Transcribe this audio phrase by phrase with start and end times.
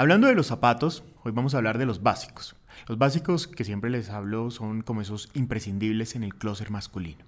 [0.00, 2.56] Hablando de los zapatos, hoy vamos a hablar de los básicos.
[2.86, 7.22] Los básicos que siempre les hablo son como esos imprescindibles en el closet masculino.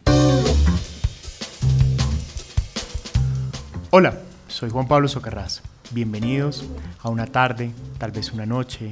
[3.91, 5.63] Hola, soy Juan Pablo Socarrás.
[5.91, 6.65] Bienvenidos
[7.03, 8.91] a una tarde, tal vez una noche,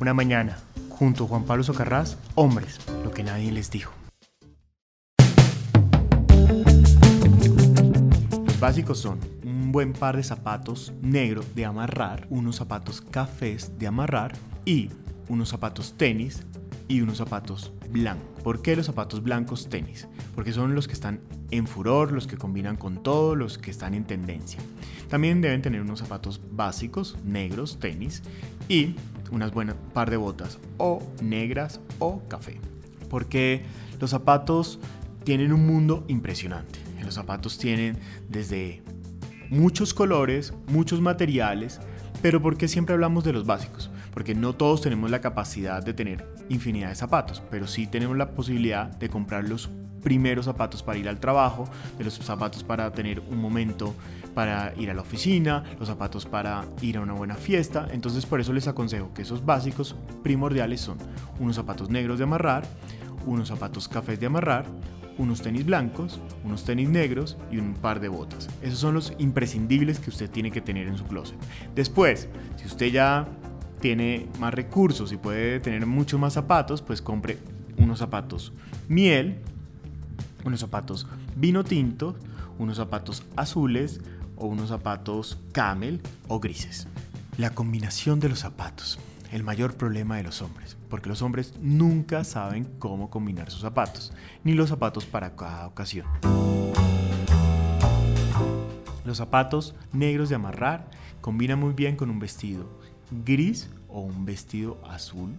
[0.00, 0.58] una mañana,
[0.88, 3.92] junto a Juan Pablo Socarrás, hombres, lo que nadie les dijo.
[8.44, 9.20] Los básicos son
[9.72, 14.34] un buen par de zapatos negros de amarrar, unos zapatos cafés de amarrar
[14.66, 14.90] y
[15.30, 16.42] unos zapatos tenis
[16.88, 18.42] y unos zapatos blancos.
[18.42, 20.08] ¿Por qué los zapatos blancos tenis?
[20.34, 21.20] Porque son los que están
[21.50, 24.60] en furor, los que combinan con todo, los que están en tendencia.
[25.08, 28.22] También deben tener unos zapatos básicos, negros, tenis
[28.68, 28.94] y
[29.30, 32.60] unas buenas par de botas o negras o café.
[33.08, 33.62] Porque
[33.98, 34.78] los zapatos
[35.24, 36.78] tienen un mundo impresionante.
[37.02, 37.96] Los zapatos tienen
[38.28, 38.82] desde
[39.52, 41.78] muchos colores, muchos materiales,
[42.22, 43.90] pero ¿por qué siempre hablamos de los básicos?
[44.14, 48.30] Porque no todos tenemos la capacidad de tener infinidad de zapatos, pero sí tenemos la
[48.30, 49.68] posibilidad de comprar los
[50.02, 51.68] primeros zapatos para ir al trabajo,
[51.98, 53.94] de los zapatos para tener un momento
[54.34, 57.88] para ir a la oficina, los zapatos para ir a una buena fiesta.
[57.92, 60.96] Entonces por eso les aconsejo que esos básicos primordiales son
[61.38, 62.64] unos zapatos negros de amarrar,
[63.26, 64.64] unos zapatos cafés de amarrar,
[65.18, 68.48] unos tenis blancos, unos tenis negros y un par de botas.
[68.62, 71.36] Esos son los imprescindibles que usted tiene que tener en su closet.
[71.74, 73.28] Después, si usted ya
[73.80, 77.38] tiene más recursos y puede tener muchos más zapatos, pues compre
[77.76, 78.52] unos zapatos
[78.88, 79.38] miel,
[80.44, 82.16] unos zapatos vino tinto,
[82.58, 84.00] unos zapatos azules
[84.36, 86.86] o unos zapatos camel o grises.
[87.38, 88.98] La combinación de los zapatos
[89.32, 94.12] el mayor problema de los hombres, porque los hombres nunca saben cómo combinar sus zapatos,
[94.44, 96.06] ni los zapatos para cada ocasión.
[99.04, 100.88] Los zapatos negros de amarrar
[101.20, 102.68] combinan muy bien con un vestido
[103.24, 105.30] gris o un vestido azul.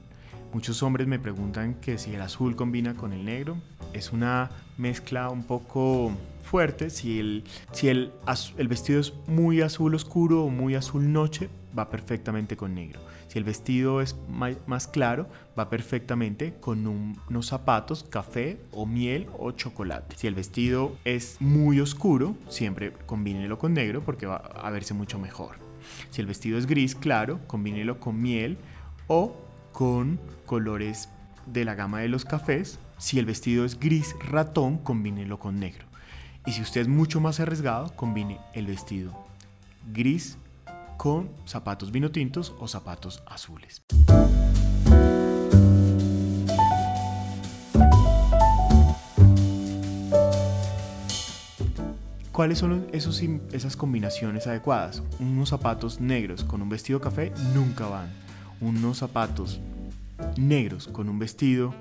[0.53, 3.57] Muchos hombres me preguntan que si el azul combina con el negro.
[3.93, 6.11] Es una mezcla un poco
[6.43, 6.91] fuerte.
[6.91, 8.11] Si el, si el,
[8.57, 12.99] el vestido es muy azul oscuro o muy azul noche, va perfectamente con negro.
[13.27, 14.15] Si el vestido es
[14.67, 20.15] más claro, va perfectamente con unos zapatos café o miel o chocolate.
[20.17, 25.17] Si el vestido es muy oscuro, siempre combínelo con negro porque va a verse mucho
[25.19, 25.55] mejor.
[26.11, 28.57] Si el vestido es gris claro, combínelo con miel
[29.07, 29.35] o
[29.71, 31.09] con colores
[31.45, 32.79] de la gama de los cafés.
[32.97, 35.85] Si el vestido es gris ratón, combínelo con negro.
[36.45, 39.23] Y si usted es mucho más arriesgado, combine el vestido
[39.91, 40.37] gris
[41.03, 43.83] con zapatos vino tintos o zapatos azules.
[52.31, 53.21] ¿Cuáles son esos,
[53.51, 55.03] esas combinaciones adecuadas?
[55.19, 58.09] Unos zapatos negros con un vestido café nunca van.
[58.61, 59.59] Unos zapatos
[60.37, 61.75] negros con un vestido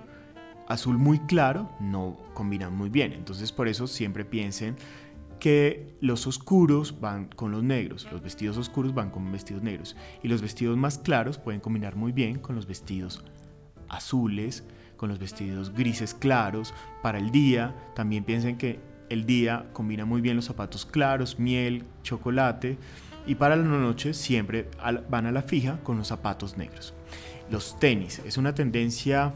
[0.67, 3.13] azul muy claro no combinan muy bien.
[3.13, 4.75] Entonces por eso siempre piensen
[5.43, 10.29] que los oscuros van con los negros, los vestidos oscuros van con vestidos negros y
[10.29, 13.25] los vestidos más claros pueden combinar muy bien con los vestidos
[13.89, 14.63] azules,
[14.97, 16.73] con los vestidos grises claros
[17.03, 17.75] para el día.
[17.97, 22.79] También piensen que el día combina muy bien los zapatos claros, miel, chocolate
[23.27, 24.71] y para la noche siempre
[25.11, 26.95] van a la fija con los zapatos negros.
[27.51, 29.35] Los tenis es una tendencia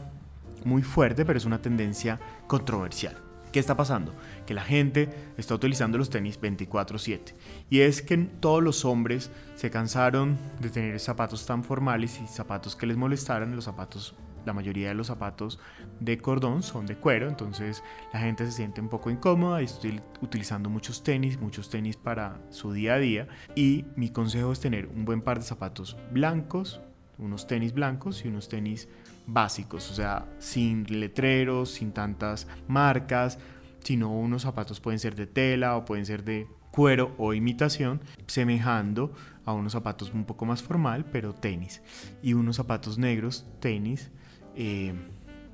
[0.63, 3.26] muy fuerte, pero es una tendencia controversial.
[3.57, 4.13] ¿Qué está pasando?
[4.45, 7.33] Que la gente está utilizando los tenis 24/7.
[7.71, 12.75] Y es que todos los hombres se cansaron de tener zapatos tan formales y zapatos
[12.75, 13.55] que les molestaran.
[13.55, 14.13] Los zapatos,
[14.45, 15.59] la mayoría de los zapatos
[15.99, 17.81] de cordón son de cuero, entonces
[18.13, 22.39] la gente se siente un poco incómoda y estoy utilizando muchos tenis, muchos tenis para
[22.51, 23.27] su día a día.
[23.55, 26.79] Y mi consejo es tener un buen par de zapatos blancos,
[27.17, 28.87] unos tenis blancos y unos tenis
[29.25, 33.39] básicos, o sea, sin letreros, sin tantas marcas,
[33.83, 39.11] sino unos zapatos pueden ser de tela o pueden ser de cuero o imitación, semejando
[39.45, 41.81] a unos zapatos un poco más formal, pero tenis.
[42.21, 44.11] Y unos zapatos negros, tenis,
[44.55, 44.93] eh,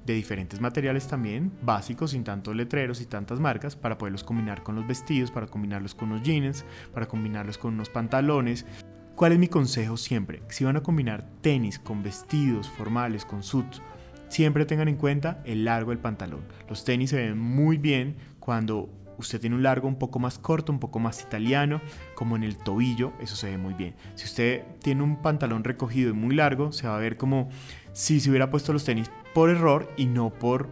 [0.05, 4.75] de diferentes materiales también, básicos, sin tantos letreros y tantas marcas, para poderlos combinar con
[4.75, 8.65] los vestidos, para combinarlos con unos jeans, para combinarlos con unos pantalones.
[9.15, 10.41] ¿Cuál es mi consejo siempre?
[10.49, 13.79] Si van a combinar tenis con vestidos formales, con suits,
[14.27, 16.41] siempre tengan en cuenta el largo del pantalón.
[16.67, 18.89] Los tenis se ven muy bien cuando
[19.19, 21.79] usted tiene un largo un poco más corto, un poco más italiano,
[22.15, 23.93] como en el tobillo, eso se ve muy bien.
[24.15, 27.49] Si usted tiene un pantalón recogido y muy largo, se va a ver como
[27.93, 30.71] si se hubiera puesto los tenis por error y no por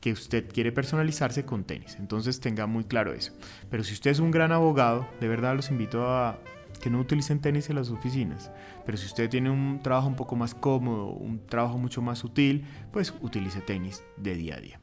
[0.00, 1.96] que usted quiere personalizarse con tenis.
[2.00, 3.32] Entonces tenga muy claro eso.
[3.70, 6.40] Pero si usted es un gran abogado, de verdad los invito a
[6.78, 8.50] que no utilicen tenis en las oficinas.
[8.84, 12.64] Pero si usted tiene un trabajo un poco más cómodo, un trabajo mucho más sutil,
[12.92, 14.80] pues utilice tenis de día a día.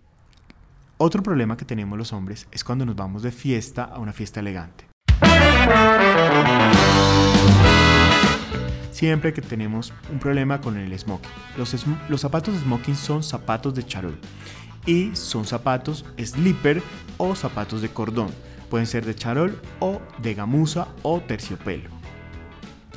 [0.97, 4.39] Otro problema que tenemos los hombres es cuando nos vamos de fiesta a una fiesta
[4.39, 4.87] elegante.
[8.91, 11.29] Siempre que tenemos un problema con el smoking.
[11.57, 14.17] Los, zapatos de smoking son zapatos de charol
[14.85, 16.81] y son zapatos slipper
[17.17, 18.29] o zapatos de cordón.
[18.73, 21.91] Pueden ser de charol o de gamuza o terciopelo.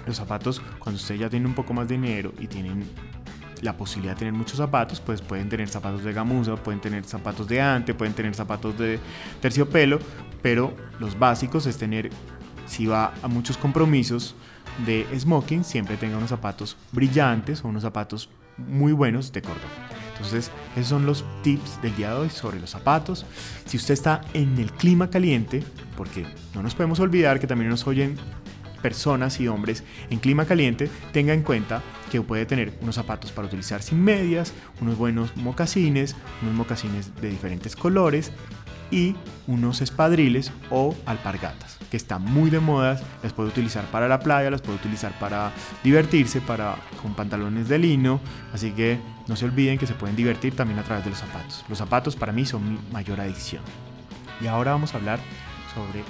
[0.07, 2.83] Los zapatos, cuando usted ya tiene un poco más de dinero y tienen
[3.61, 7.47] la posibilidad de tener muchos zapatos, pues pueden tener zapatos de gamuza, pueden tener zapatos
[7.47, 8.99] de ante, pueden tener zapatos de
[9.43, 9.99] terciopelo,
[10.41, 12.09] pero los básicos es tener,
[12.67, 14.35] si va a muchos compromisos
[14.87, 19.86] de smoking, siempre tenga unos zapatos brillantes o unos zapatos muy buenos de cordón.
[20.17, 23.27] Entonces, esos son los tips del día de hoy sobre los zapatos.
[23.67, 25.63] Si usted está en el clima caliente,
[25.97, 28.17] porque no nos podemos olvidar que también nos oyen
[28.83, 33.49] personas y hombres en clima caliente, tenga en cuenta que puede tener unos zapatos para
[33.49, 38.33] utilizar sin medias, unos buenos mocasines, unos mocasines de diferentes colores
[38.91, 39.17] y
[39.49, 44.51] unos espadriles o alpargatas, que están muy de moda, las puede utilizar para la playa,
[44.51, 45.53] las puede utilizar para
[45.83, 48.21] divertirse, para con pantalones de lino,
[48.53, 51.65] así que no se olviden que se pueden divertir también a través de los zapatos.
[51.69, 53.63] Los zapatos para mí son mi mayor adicción.
[54.41, 55.19] Y ahora vamos a hablar
[55.75, 56.05] sobre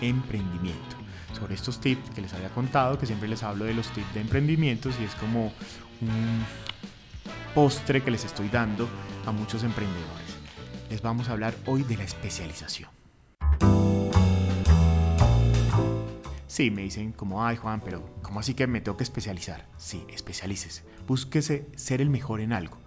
[0.00, 0.96] emprendimiento,
[1.38, 4.20] sobre estos tips que les había contado, que siempre les hablo de los tips de
[4.20, 5.52] emprendimientos y es como
[6.00, 6.44] un
[7.54, 8.88] postre que les estoy dando
[9.26, 10.28] a muchos emprendedores
[10.90, 12.97] les vamos a hablar hoy de la especialización.
[16.48, 19.66] Sí, me dicen como, ay Juan, pero ¿cómo así que me tengo que especializar?
[19.76, 20.82] Sí, especialícese.
[21.06, 22.78] Búsquese ser el mejor en algo.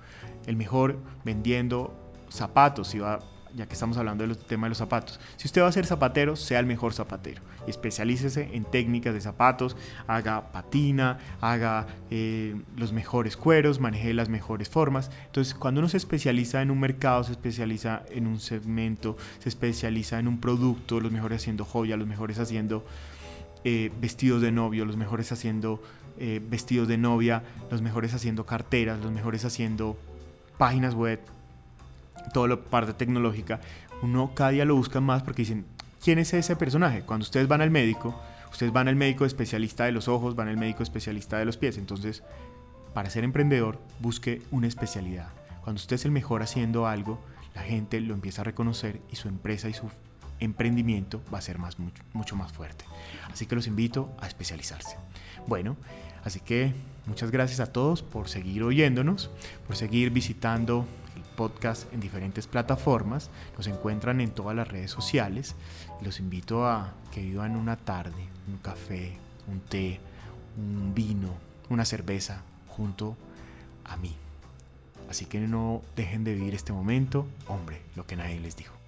[0.47, 1.95] El mejor vendiendo
[2.29, 3.19] zapatos, si va
[3.55, 5.19] ya que estamos hablando del tema de los zapatos.
[5.37, 7.41] Si usted va a ser zapatero, sea el mejor zapatero.
[7.67, 9.75] Especialícese en técnicas de zapatos,
[10.07, 15.11] haga patina, haga eh, los mejores cueros, maneje las mejores formas.
[15.25, 20.19] Entonces, cuando uno se especializa en un mercado, se especializa en un segmento, se especializa
[20.19, 22.85] en un producto, los mejores haciendo joya, los mejores haciendo
[23.63, 25.81] eh, vestidos de novio, los mejores haciendo
[26.17, 29.97] eh, vestidos de novia, los mejores haciendo carteras, los mejores haciendo
[30.57, 31.19] páginas web,
[32.33, 33.59] toda la parte tecnológica,
[34.01, 35.65] uno cada día lo busca más porque dicen,
[36.03, 37.01] ¿quién es ese personaje?
[37.01, 38.19] Cuando ustedes van al médico,
[38.51, 41.77] ustedes van al médico especialista de los ojos, van al médico especialista de los pies.
[41.77, 42.23] Entonces,
[42.93, 45.29] para ser emprendedor, busque una especialidad.
[45.63, 47.19] Cuando usted es el mejor haciendo algo,
[47.55, 49.89] la gente lo empieza a reconocer y su empresa y su
[50.41, 52.83] emprendimiento va a ser más, mucho, mucho más fuerte.
[53.31, 54.97] Así que los invito a especializarse.
[55.47, 55.77] Bueno,
[56.25, 56.73] así que
[57.05, 59.29] muchas gracias a todos por seguir oyéndonos,
[59.65, 60.85] por seguir visitando
[61.41, 63.29] podcast en diferentes plataformas.
[63.57, 65.55] Nos encuentran en todas las redes sociales.
[66.01, 69.17] Los invito a que vivan una tarde, un café,
[69.47, 69.99] un té,
[70.57, 71.33] un vino,
[71.69, 73.17] una cerveza junto
[73.85, 74.15] a mí.
[75.09, 78.80] Así que no dejen de vivir este momento, hombre, lo que nadie les dijo.